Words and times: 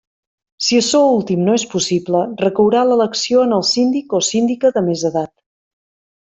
Si 0.67 0.77
açò 0.83 1.01
últim 1.17 1.43
no 1.49 1.57
és 1.59 1.65
possible, 1.73 2.21
recaurà 2.39 2.81
l'elecció 2.93 3.45
en 3.49 3.55
el 3.59 3.67
síndic 3.75 4.17
o 4.21 4.23
síndica 4.31 4.73
de 4.79 4.85
més 4.89 5.07
edat. 5.13 5.33